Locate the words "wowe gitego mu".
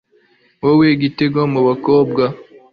0.63-1.61